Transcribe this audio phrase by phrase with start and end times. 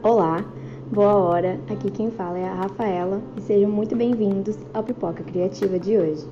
[0.00, 0.44] Olá,
[0.92, 1.58] boa hora.
[1.68, 6.24] Aqui quem fala é a Rafaela e sejam muito bem-vindos ao Pipoca Criativa de hoje.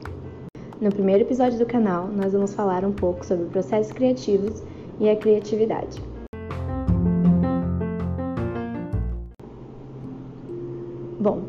[0.81, 4.63] No primeiro episódio do canal, nós vamos falar um pouco sobre processos criativos
[5.01, 6.01] e a criatividade.
[11.19, 11.43] Bom,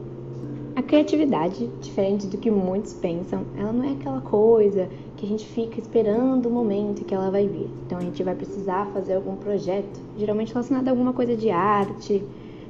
[0.76, 4.90] a criatividade, diferente do que muitos pensam, ela não é aquela coisa
[5.24, 7.70] que a gente fica esperando o momento que ela vai vir.
[7.86, 12.22] Então a gente vai precisar fazer algum projeto, geralmente relacionado a alguma coisa de arte,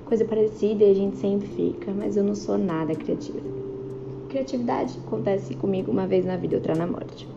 [0.05, 3.40] coisa parecida, e a gente sempre fica, mas eu não sou nada criativa.
[4.30, 7.28] Criatividade acontece comigo uma vez na vida, outra na morte.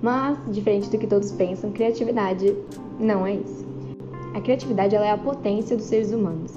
[0.00, 2.54] Mas, diferente do que todos pensam, criatividade
[2.98, 3.66] não é isso.
[4.34, 6.56] A criatividade ela é a potência dos seres humanos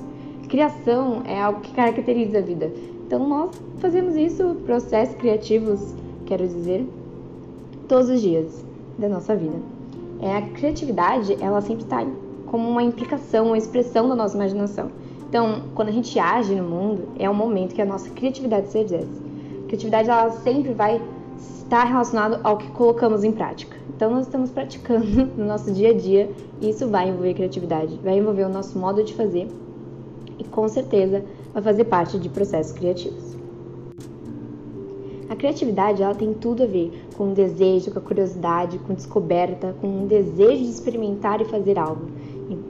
[0.53, 2.71] criação é algo que caracteriza a vida.
[3.07, 5.95] Então nós fazemos isso, processos criativos,
[6.27, 6.87] quero dizer,
[7.87, 8.65] todos os dias
[8.97, 9.57] da nossa vida.
[10.21, 12.05] É, a criatividade, ela sempre está
[12.45, 14.91] como uma implicação, uma expressão da nossa imaginação.
[15.27, 18.77] Então, quando a gente age no mundo, é o momento que a nossa criatividade se
[18.77, 19.21] exerce.
[19.63, 21.01] A criatividade, ela sempre vai
[21.37, 23.75] estar relacionada ao que colocamos em prática.
[23.95, 26.29] Então, nós estamos praticando no nosso dia a dia
[26.61, 29.47] e isso vai envolver criatividade, vai envolver o nosso modo de fazer
[30.37, 33.35] e com certeza vai fazer parte de processos criativos.
[35.29, 39.75] A criatividade ela tem tudo a ver com o desejo, com a curiosidade, com descoberta,
[39.79, 42.07] com um desejo de experimentar e fazer algo.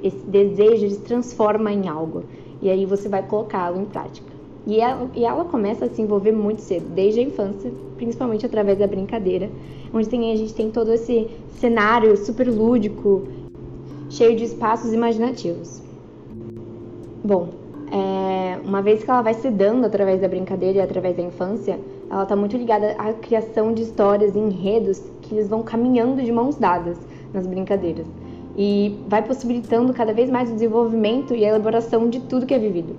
[0.04, 2.24] Esse desejo se transforma em algo
[2.62, 4.32] e aí você vai colocá-lo em prática.
[4.66, 8.80] E ela, e ela, começa a se envolver muito cedo, desde a infância, principalmente através
[8.80, 9.50] da brincadeira,
[9.94, 13.28] onde tem, a gente tem todo esse cenário super lúdico,
[14.10, 15.82] cheio de espaços imaginativos.
[17.22, 17.50] Bom,
[17.92, 21.78] é, uma vez que ela vai se dando através da brincadeira e através da infância,
[22.14, 26.32] ela está muito ligada à criação de histórias e enredos que eles vão caminhando de
[26.32, 26.96] mãos dadas
[27.34, 28.06] nas brincadeiras.
[28.56, 32.60] E vai possibilitando cada vez mais o desenvolvimento e a elaboração de tudo que é
[32.60, 32.96] vivido.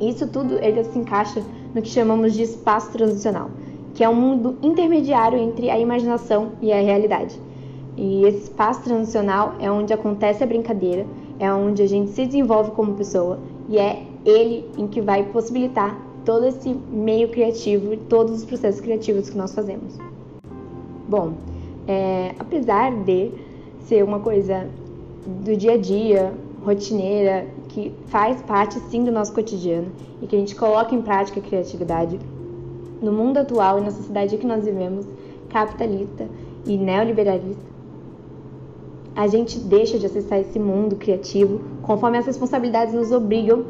[0.00, 3.50] Isso tudo ele se encaixa no que chamamos de espaço transicional,
[3.94, 7.40] que é um mundo intermediário entre a imaginação e a realidade.
[7.96, 11.06] E esse espaço transicional é onde acontece a brincadeira
[11.38, 15.96] é onde a gente se desenvolve como pessoa e é ele em que vai possibilitar
[16.28, 19.96] todo esse meio criativo e todos os processos criativos que nós fazemos.
[21.08, 21.32] Bom,
[21.86, 23.30] é, apesar de
[23.86, 24.68] ser uma coisa
[25.42, 29.90] do dia a dia, rotineira, que faz parte sim do nosso cotidiano
[30.20, 32.20] e que a gente coloca em prática a criatividade,
[33.00, 35.06] no mundo atual e na sociedade que nós vivemos,
[35.48, 36.28] capitalista
[36.66, 37.64] e neoliberalista,
[39.16, 43.64] a gente deixa de acessar esse mundo criativo conforme as responsabilidades nos obrigam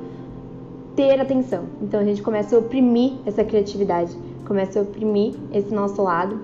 [0.99, 1.67] ter atenção.
[1.81, 4.11] Então a gente começa a oprimir essa criatividade,
[4.45, 6.41] começa a oprimir esse nosso lado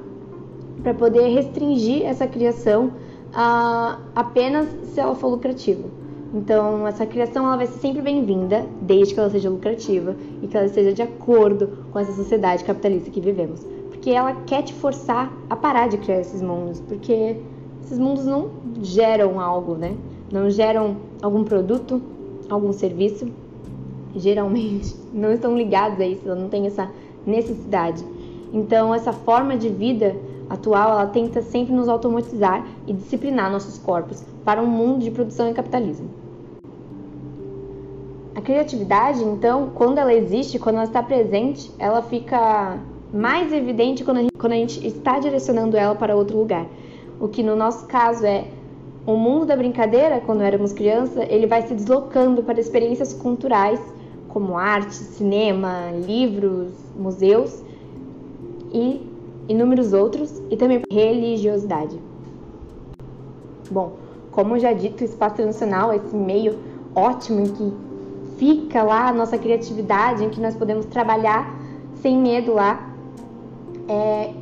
[0.80, 2.92] para poder restringir essa criação
[3.32, 5.88] a, apenas se ela for lucrativa.
[6.32, 10.56] Então, essa criação ela vai ser sempre bem-vinda, desde que ela seja lucrativa e que
[10.56, 13.64] ela esteja de acordo com essa sociedade capitalista que vivemos.
[13.88, 17.36] Porque ela quer te forçar a parar de criar esses mundos, porque
[17.82, 18.50] esses mundos não
[18.82, 19.96] geram algo, né?
[20.32, 22.00] Não geram algum produto,
[22.48, 23.26] algum serviço.
[24.14, 26.90] Geralmente não estão ligados a isso, não tem essa
[27.26, 28.04] necessidade.
[28.52, 30.14] Então, essa forma de vida
[30.48, 35.50] atual, ela tenta sempre nos automatizar e disciplinar nossos corpos para um mundo de produção
[35.50, 36.08] e capitalismo.
[38.34, 42.78] A criatividade, então, quando ela existe, quando ela está presente, ela fica
[43.12, 46.66] mais evidente quando a gente, quando a gente está direcionando ela para outro lugar.
[47.20, 48.44] O que no nosso caso é
[49.06, 53.80] o mundo da brincadeira, quando éramos criança, ele vai se deslocando para experiências culturais
[54.34, 57.62] como arte, cinema, livros, museus
[58.72, 59.00] e
[59.48, 61.96] inúmeros outros, e também religiosidade.
[63.70, 63.92] Bom,
[64.32, 66.58] como já dito, o espaço nacional, esse meio
[66.96, 67.72] ótimo em que
[68.36, 71.56] fica lá a nossa criatividade, em que nós podemos trabalhar
[72.02, 72.92] sem medo lá,
[73.88, 74.32] é,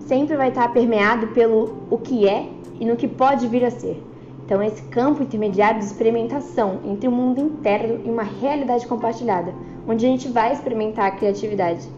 [0.00, 2.48] sempre vai estar permeado pelo o que é
[2.80, 4.02] e no que pode vir a ser.
[4.44, 9.54] Então, esse campo intermediário de experimentação entre o mundo interno e uma realidade compartilhada,
[9.88, 11.88] onde a gente vai experimentar a criatividade.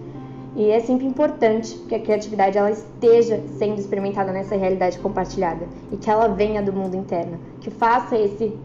[0.55, 5.97] E é sempre importante que a criatividade ela esteja sendo experimentada nessa realidade compartilhada e
[5.97, 8.57] que ela venha do mundo interno, que faça esse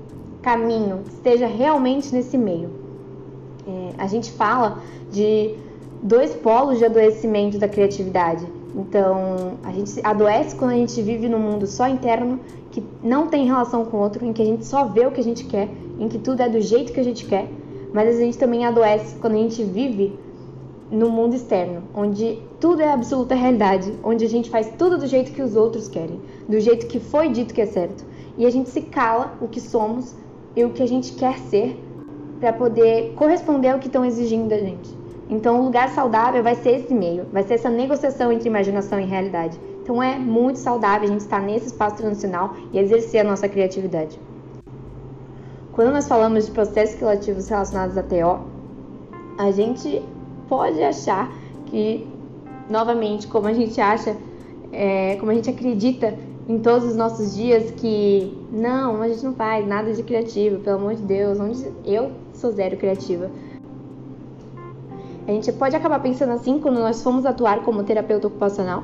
[0.42, 2.70] caminho, esteja realmente nesse meio.
[3.68, 4.80] É, a gente fala
[5.12, 5.56] de
[6.02, 8.46] dois polos de adoecimento da criatividade
[8.76, 12.40] então, a gente adoece quando a gente vive num mundo só interno,
[12.72, 15.20] que não tem relação com o outro, em que a gente só vê o que
[15.20, 15.68] a gente quer,
[16.00, 17.50] em que tudo é do jeito que a gente quer.
[17.94, 20.18] Mas a gente também adoece quando a gente vive
[20.90, 25.32] no mundo externo, onde tudo é absoluta realidade, onde a gente faz tudo do jeito
[25.32, 28.06] que os outros querem, do jeito que foi dito que é certo,
[28.38, 30.16] e a gente se cala o que somos
[30.56, 31.78] e o que a gente quer ser
[32.40, 35.01] para poder corresponder ao que estão exigindo da gente.
[35.32, 39.06] Então, o lugar saudável vai ser esse meio, vai ser essa negociação entre imaginação e
[39.06, 39.58] realidade.
[39.82, 44.20] Então, é muito saudável a gente estar nesse espaço transicional e exercer a nossa criatividade.
[45.72, 48.42] Quando nós falamos de processos criativos relacionados a TO,
[49.38, 50.04] a gente
[50.50, 51.32] pode achar
[51.68, 52.06] que,
[52.70, 54.18] novamente, como a gente acha,
[54.74, 56.14] é, como a gente acredita
[56.50, 60.76] em todos os nossos dias que não, a gente não faz nada de criativo, pelo
[60.76, 63.32] amor de Deus, onde eu sou zero criativa.
[65.28, 68.84] A gente pode acabar pensando assim quando nós formos atuar como terapeuta ocupacional,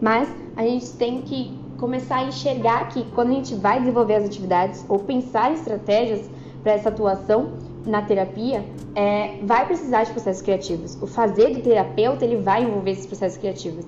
[0.00, 4.24] mas a gente tem que começar a enxergar que quando a gente vai desenvolver as
[4.24, 6.28] atividades ou pensar estratégias
[6.62, 7.52] para essa atuação
[7.86, 8.62] na terapia,
[8.94, 10.98] é, vai precisar de processos criativos.
[11.00, 13.86] O fazer do terapeuta ele vai envolver esses processos criativos.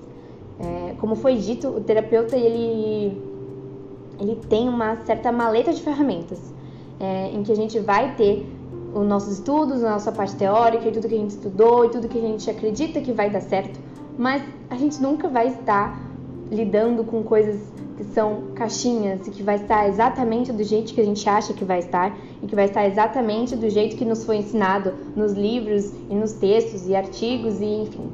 [0.59, 3.21] É, como foi dito, o terapeuta ele,
[4.19, 6.53] ele tem uma certa maleta de ferramentas
[6.99, 8.47] é, em que a gente vai ter
[8.93, 12.07] os nossos estudos, a nossa parte teórica e tudo que a gente estudou e tudo
[12.07, 13.79] que a gente acredita que vai dar certo,
[14.17, 15.99] mas a gente nunca vai estar
[16.51, 17.59] lidando com coisas
[17.97, 21.63] que são caixinhas e que vai estar exatamente do jeito que a gente acha que
[21.63, 25.91] vai estar e que vai estar exatamente do jeito que nos foi ensinado nos livros
[26.09, 28.09] e nos textos e artigos e enfim.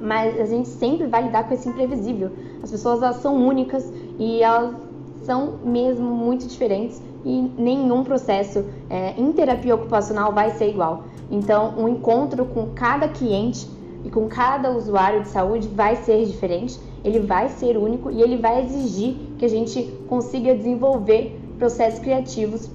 [0.00, 2.30] Mas a gente sempre vai lidar com esse imprevisível.
[2.62, 4.74] As pessoas elas são únicas e elas
[5.22, 11.04] são mesmo muito diferentes e nenhum processo é, em terapia ocupacional vai ser igual.
[11.30, 13.68] Então, um encontro com cada cliente
[14.04, 18.36] e com cada usuário de saúde vai ser diferente, ele vai ser único e ele
[18.36, 22.68] vai exigir que a gente consiga desenvolver processos criativos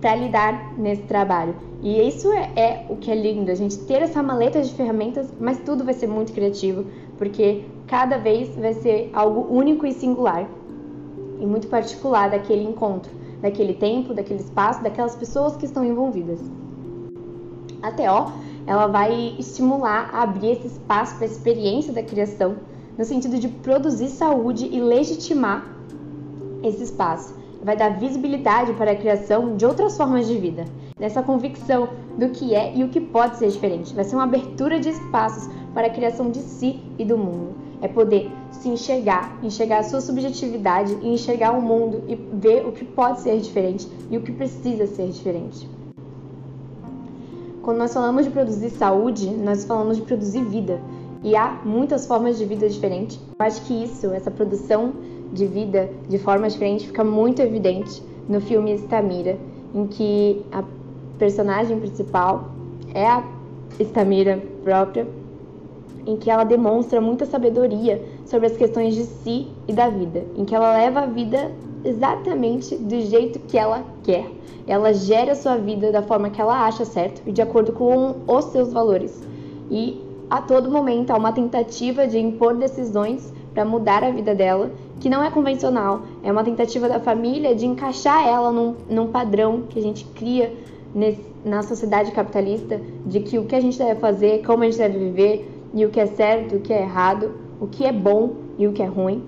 [0.00, 1.54] para lidar nesse trabalho.
[1.82, 5.28] E isso é, é, o que é lindo, a gente ter essa maleta de ferramentas,
[5.38, 6.84] mas tudo vai ser muito criativo,
[7.16, 10.48] porque cada vez vai ser algo único e singular
[11.38, 16.40] e muito particular daquele encontro daquele tempo, daquele espaço, daquelas pessoas que estão envolvidas.
[17.82, 18.32] A TO,
[18.66, 22.56] ela vai estimular a abrir esse espaço para a experiência da criação,
[22.96, 25.64] no sentido de produzir saúde e legitimar
[26.62, 27.34] esse espaço.
[27.62, 30.64] Vai dar visibilidade para a criação de outras formas de vida,
[30.98, 31.88] nessa convicção
[32.18, 33.94] do que é e o que pode ser diferente.
[33.94, 37.54] Vai ser uma abertura de espaços para a criação de si e do mundo.
[37.82, 42.72] É poder se enxergar, enxergar a sua subjetividade e enxergar o mundo e ver o
[42.72, 45.68] que pode ser diferente e o que precisa ser diferente.
[47.62, 50.80] Quando nós falamos de produzir saúde, nós falamos de produzir vida.
[51.22, 53.20] E há muitas formas de vida diferentes.
[53.38, 54.92] Eu acho que isso, essa produção
[55.32, 59.38] de vida de forma diferente, fica muito evidente no filme Estamira,
[59.74, 60.64] em que a
[61.18, 62.50] personagem principal
[62.94, 63.22] é a
[63.78, 65.06] Estamira própria
[66.06, 70.44] em que ela demonstra muita sabedoria sobre as questões de si e da vida, em
[70.44, 71.50] que ela leva a vida
[71.84, 74.26] exatamente do jeito que ela quer.
[74.66, 78.16] Ela gera a sua vida da forma que ela acha certo e de acordo com
[78.26, 79.20] os seus valores.
[79.70, 84.70] E a todo momento há uma tentativa de impor decisões para mudar a vida dela,
[85.00, 86.02] que não é convencional.
[86.22, 90.54] É uma tentativa da família de encaixar ela num, num padrão que a gente cria
[90.94, 94.78] nesse, na sociedade capitalista, de que o que a gente deve fazer, como a gente
[94.78, 98.34] deve viver, e o que é certo, o que é errado, o que é bom
[98.58, 99.22] e o que é ruim.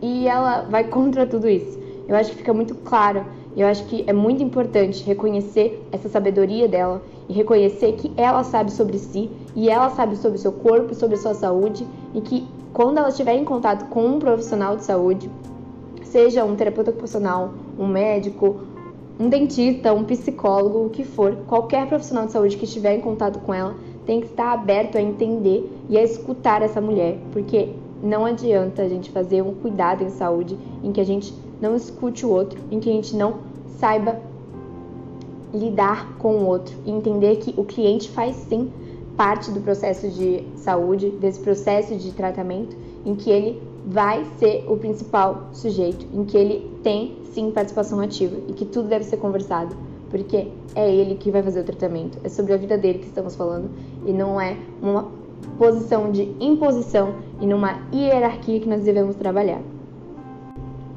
[0.00, 1.78] E ela vai contra tudo isso.
[2.08, 3.24] Eu acho que fica muito claro.
[3.56, 8.72] Eu acho que é muito importante reconhecer essa sabedoria dela e reconhecer que ela sabe
[8.72, 12.46] sobre si e ela sabe sobre o seu corpo, sobre a sua saúde e que
[12.72, 15.30] quando ela estiver em contato com um profissional de saúde,
[16.02, 18.60] seja um terapeuta ocupacional, um médico,
[19.20, 23.38] um dentista, um psicólogo, o que for, qualquer profissional de saúde que estiver em contato
[23.40, 23.74] com ela,
[24.06, 27.70] tem que estar aberto a entender e a escutar essa mulher, porque
[28.02, 32.26] não adianta a gente fazer um cuidado em saúde em que a gente não escute
[32.26, 33.36] o outro, em que a gente não
[33.78, 34.20] saiba
[35.54, 38.70] lidar com o outro e entender que o cliente faz sim
[39.16, 44.76] parte do processo de saúde, desse processo de tratamento, em que ele vai ser o
[44.76, 49.76] principal sujeito, em que ele tem sim participação ativa e que tudo deve ser conversado
[50.12, 52.18] porque é ele que vai fazer o tratamento.
[52.22, 53.70] É sobre a vida dele que estamos falando
[54.06, 55.08] e não é uma
[55.58, 59.60] posição de imposição e numa hierarquia que nós devemos trabalhar.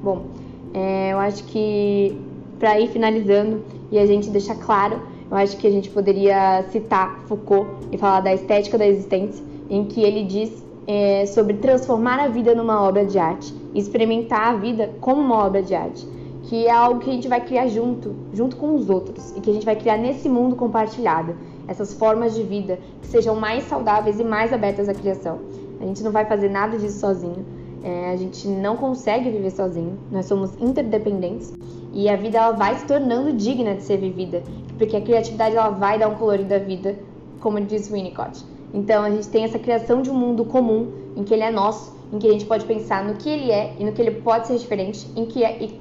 [0.04, 0.26] Bom,
[0.74, 2.20] é, eu acho que
[2.60, 7.22] para ir finalizando e a gente deixar claro, eu acho que a gente poderia citar
[7.26, 12.28] Foucault e falar da estética da existência, em que ele diz é, sobre transformar a
[12.28, 16.06] vida numa obra de arte, experimentar a vida como uma obra de arte
[16.46, 19.50] que é algo que a gente vai criar junto, junto com os outros, e que
[19.50, 21.36] a gente vai criar nesse mundo compartilhado,
[21.68, 25.40] essas formas de vida que sejam mais saudáveis e mais abertas à criação.
[25.82, 27.46] A gente não vai fazer nada disso sozinho.
[27.84, 29.98] É, a gente não consegue viver sozinho.
[30.12, 31.54] Nós somos interdependentes
[31.94, 34.44] e a vida ela vai se tornando digna de ser vivida,
[34.78, 36.98] porque a criatividade ela vai dar um colorido à vida,
[37.40, 38.44] como diz Winnicott.
[38.74, 41.96] Então a gente tem essa criação de um mundo comum em que ele é nosso,
[42.12, 44.48] em que a gente pode pensar no que ele é e no que ele pode
[44.48, 45.80] ser diferente, em que é, e,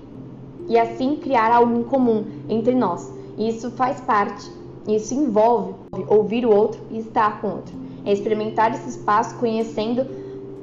[0.69, 3.13] e assim criar algo em comum entre nós.
[3.37, 4.51] E isso faz parte,
[4.87, 5.75] isso envolve
[6.09, 7.75] ouvir o outro e estar com o outro.
[8.05, 10.07] É experimentar esse espaço conhecendo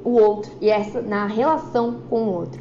[0.04, 2.60] o outro e essa na relação com o outro.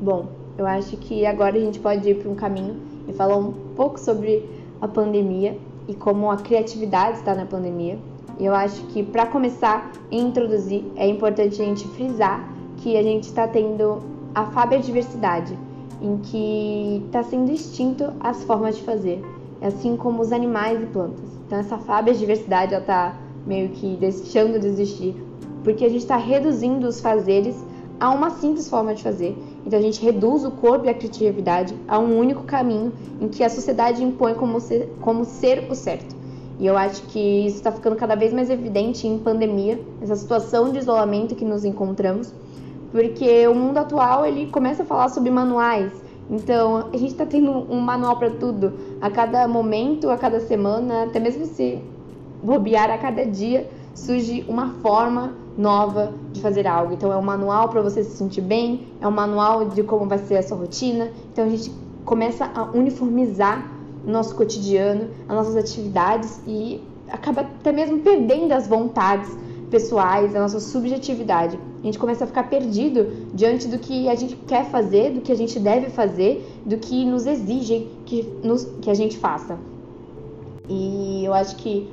[0.00, 0.26] Bom,
[0.56, 2.76] eu acho que agora a gente pode ir para um caminho
[3.06, 4.48] e falar um pouco sobre
[4.80, 7.98] a pandemia e como a criatividade está na pandemia.
[8.38, 13.02] E eu acho que para começar a introduzir é importante a gente frisar que a
[13.02, 13.98] gente está tendo
[14.34, 15.58] a diversidade
[16.00, 19.22] em que está sendo extinto as formas de fazer,
[19.60, 21.24] assim como os animais e plantas.
[21.46, 21.78] Então essa
[22.12, 25.14] diversidade está meio que deixando de existir,
[25.64, 27.56] porque a gente está reduzindo os fazeres
[28.00, 29.36] a uma simples forma de fazer.
[29.66, 33.42] Então a gente reduz o corpo e a criatividade a um único caminho em que
[33.42, 36.16] a sociedade impõe como ser, como ser o certo.
[36.60, 40.72] E eu acho que isso está ficando cada vez mais evidente em pandemia, essa situação
[40.72, 42.32] de isolamento que nos encontramos,
[42.90, 45.92] porque o mundo atual ele começa a falar sobre manuais.
[46.30, 51.04] Então a gente está tendo um manual para tudo, a cada momento, a cada semana,
[51.04, 51.80] até mesmo se
[52.42, 56.94] bobear a cada dia surge uma forma nova de fazer algo.
[56.94, 60.18] Então é um manual para você se sentir bem, é um manual de como vai
[60.18, 61.10] ser a sua rotina.
[61.32, 61.72] Então a gente
[62.04, 63.68] começa a uniformizar
[64.06, 66.80] o nosso cotidiano, as nossas atividades e
[67.10, 69.36] acaba até mesmo perdendo as vontades
[69.70, 71.58] pessoais, a nossa subjetividade.
[71.82, 75.30] A gente começa a ficar perdido diante do que a gente quer fazer, do que
[75.30, 79.58] a gente deve fazer, do que nos exigem que, nos, que a gente faça.
[80.68, 81.88] E eu acho que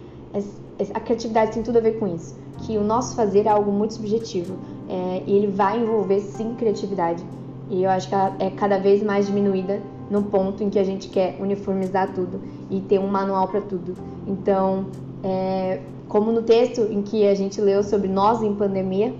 [0.94, 3.94] a criatividade tem tudo a ver com isso, que o nosso fazer é algo muito
[3.94, 4.56] subjetivo
[4.90, 7.24] é, e ele vai envolver sim criatividade.
[7.70, 10.84] E eu acho que ela é cada vez mais diminuída no ponto em que a
[10.84, 12.40] gente quer uniformizar tudo
[12.70, 13.96] e ter um manual para tudo.
[14.28, 14.86] Então,
[15.24, 15.80] é,
[16.16, 19.14] como no texto em que a gente leu sobre nós em pandemia,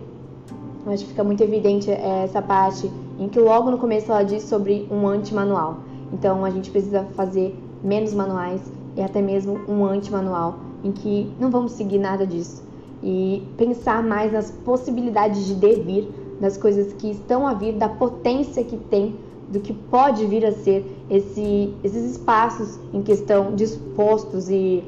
[0.88, 4.88] acho que fica muito evidente essa parte em que logo no começo ela diz sobre
[4.90, 5.80] um anti-manual.
[6.14, 8.62] Então, a gente precisa fazer menos manuais
[8.96, 12.64] e até mesmo um anti-manual em que não vamos seguir nada disso
[13.04, 16.08] e pensar mais nas possibilidades de devir,
[16.40, 19.18] das coisas que estão a vir, da potência que tem,
[19.50, 24.82] do que pode vir a ser esse, esses espaços em que estão dispostos e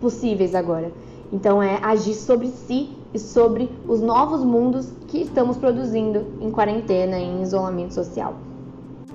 [0.00, 0.92] possíveis agora.
[1.32, 7.18] Então é agir sobre si e sobre os novos mundos que estamos produzindo em quarentena,
[7.18, 8.34] em isolamento social.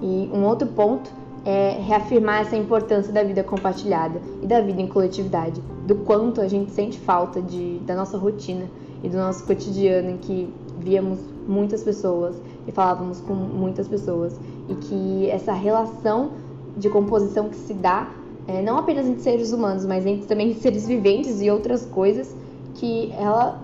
[0.02, 1.10] E um outro ponto
[1.46, 6.48] é reafirmar essa importância da vida compartilhada e da vida em coletividade, do quanto a
[6.48, 8.66] gente sente falta de, da nossa rotina
[9.04, 12.36] e do nosso cotidiano em que víamos muitas pessoas
[12.68, 14.40] e falávamos com muitas pessoas
[14.70, 16.32] e que essa relação
[16.78, 18.08] de composição que se dá
[18.48, 22.36] é, não apenas entre seres humanos, mas entre também seres viventes e outras coisas
[22.76, 23.62] que ela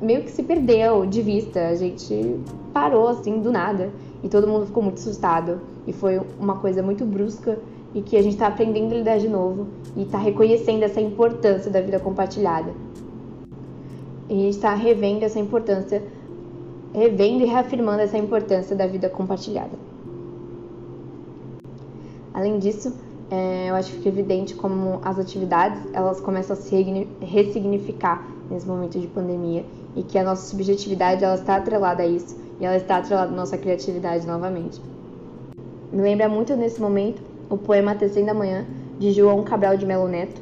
[0.00, 1.68] meio que se perdeu de vista.
[1.68, 2.40] A gente
[2.72, 3.90] parou assim do nada
[4.22, 5.60] e todo mundo ficou muito assustado.
[5.86, 7.58] E foi uma coisa muito brusca
[7.94, 9.66] e que a gente está aprendendo a lidar de novo
[9.96, 12.72] e está reconhecendo essa importância da vida compartilhada.
[14.28, 16.02] E está revendo essa importância,
[16.92, 19.78] revendo e reafirmando essa importância da vida compartilhada.
[22.34, 22.92] Além disso,
[23.30, 28.66] é, eu acho que fica evidente como as atividades elas começam a se ressignificar nesse
[28.66, 32.76] momento de pandemia e que a nossa subjetividade ela está atrelada a isso e ela
[32.76, 34.80] está atrelada à nossa criatividade novamente.
[35.92, 38.66] Me lembra muito nesse momento o poema Tecendo Amanhã
[38.98, 40.40] de João Cabral de Melo Neto,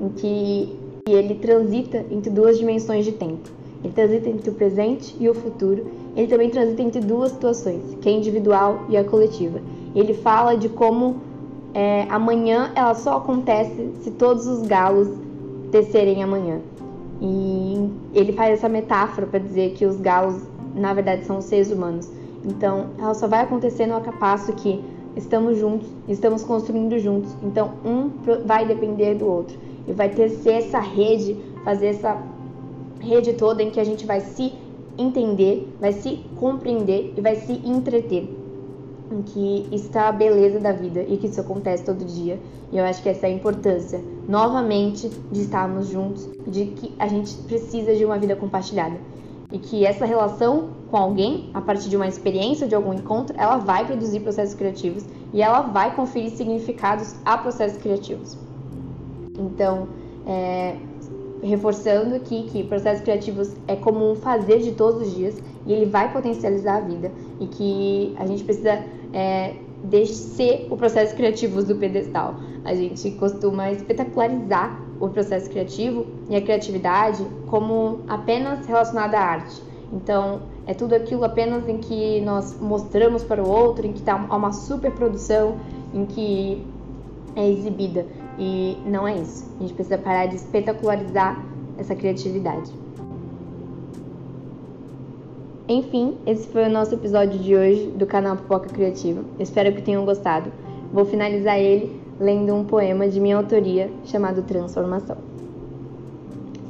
[0.00, 0.78] em que
[1.08, 3.48] ele transita entre duas dimensões de tempo.
[3.82, 5.86] Ele transita entre o presente e o futuro.
[6.16, 9.60] Ele também transita entre duas situações, que é a individual e a coletiva.
[9.94, 11.20] Ele fala de como
[11.76, 15.10] é, amanhã ela só acontece se todos os galos
[15.70, 16.58] tecerem amanhã.
[17.20, 20.40] E ele faz essa metáfora para dizer que os galos
[20.74, 22.10] na verdade são os seres humanos.
[22.42, 24.82] Então, ela só vai acontecer no passo que
[25.14, 27.36] estamos juntos, estamos construindo juntos.
[27.42, 28.10] Então, um
[28.46, 32.16] vai depender do outro e vai ter ser essa rede, fazer essa
[33.00, 34.50] rede toda em que a gente vai se
[34.96, 38.35] entender, vai se compreender e vai se entreter.
[39.10, 42.40] Em que está a beleza da vida e que isso acontece todo dia.
[42.72, 47.06] E eu acho que essa é a importância, novamente, de estarmos juntos, de que a
[47.06, 48.96] gente precisa de uma vida compartilhada
[49.52, 53.56] e que essa relação com alguém, a partir de uma experiência, de algum encontro, ela
[53.58, 58.36] vai produzir processos criativos e ela vai conferir significados a processos criativos.
[59.38, 59.88] Então,
[60.26, 60.76] é,
[61.42, 65.86] reforçando aqui que processos criativos é como um fazer de todos os dias e ele
[65.86, 71.76] vai potencializar a vida e que a gente precisa é, descer o processo criativo do
[71.76, 72.36] pedestal.
[72.64, 79.62] A gente costuma espetacularizar o processo criativo e a criatividade como apenas relacionada à arte.
[79.92, 84.16] Então, é tudo aquilo apenas em que nós mostramos para o outro, em que está
[84.16, 85.56] uma superprodução,
[85.94, 86.66] em que
[87.36, 88.04] é exibida.
[88.38, 89.50] E não é isso.
[89.58, 91.42] A gente precisa parar de espetacularizar
[91.78, 92.70] essa criatividade.
[95.68, 99.24] Enfim, esse foi o nosso episódio de hoje do canal Pipoca Criativa.
[99.38, 100.52] Espero que tenham gostado.
[100.92, 105.16] Vou finalizar ele lendo um poema de minha autoria chamado Transformação.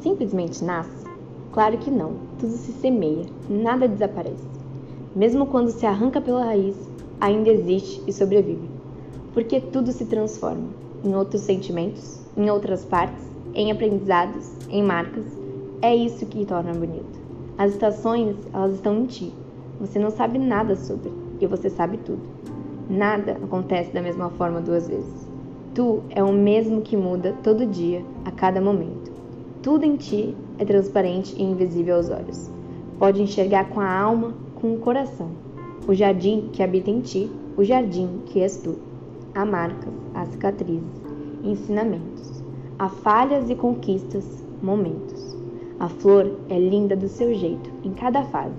[0.00, 1.04] Simplesmente nasce?
[1.52, 2.14] Claro que não.
[2.38, 4.46] Tudo se semeia, nada desaparece.
[5.14, 6.76] Mesmo quando se arranca pela raiz,
[7.20, 8.68] ainda existe e sobrevive.
[9.34, 13.24] Porque tudo se transforma em outros sentimentos, em outras partes,
[13.54, 15.24] em aprendizados, em marcas.
[15.82, 17.18] É isso que torna bonito.
[17.58, 19.32] As estações, elas estão em ti.
[19.80, 22.20] Você não sabe nada sobre e você sabe tudo.
[22.88, 25.26] Nada acontece da mesma forma duas vezes.
[25.74, 29.12] Tu é o mesmo que muda todo dia, a cada momento.
[29.62, 32.50] Tudo em ti é transparente e invisível aos olhos.
[32.98, 35.28] Pode enxergar com a alma, com o coração.
[35.86, 38.76] O jardim que habita em ti, o jardim que és tu.
[39.36, 41.04] Há marcas, há cicatrizes,
[41.44, 42.42] ensinamentos.
[42.78, 44.24] Há falhas e conquistas,
[44.62, 45.36] momentos.
[45.78, 48.56] A flor é linda do seu jeito, em cada fase.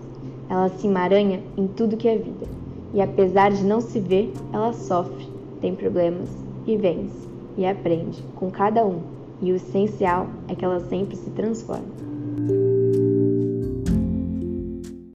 [0.48, 2.46] Ela se emaranha em tudo que é vida.
[2.94, 5.28] E apesar de não se ver, ela sofre,
[5.62, 6.30] tem problemas
[6.68, 9.02] e vence e aprende com cada um.
[9.42, 12.07] E o essencial é que ela sempre se transforma.